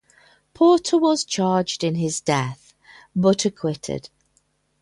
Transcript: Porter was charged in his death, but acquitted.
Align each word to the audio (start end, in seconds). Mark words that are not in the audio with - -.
Porter 0.55 0.97
was 0.97 1.23
charged 1.23 1.83
in 1.83 1.93
his 1.93 2.19
death, 2.21 2.73
but 3.15 3.45
acquitted. 3.45 4.09